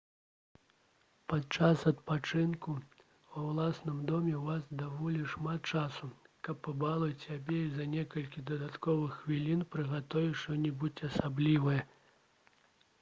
падчас 1.33 1.81
адпачынку 1.91 2.71
ва 3.33 3.43
ўласным 3.49 3.99
доме 4.13 4.33
ў 4.37 4.39
вас 4.47 4.63
даволі 4.79 5.21
шмат 5.35 5.69
часу 5.75 6.09
каб 6.49 6.63
пабалаваць 6.69 7.19
сябе 7.27 7.59
і 7.67 7.69
за 7.75 7.87
некалькі 7.93 8.45
дадатковых 8.53 9.21
хвілін 9.21 9.61
прыгатаваць 9.77 10.41
што-небудзь 10.47 11.07
асаблівае 11.13 11.79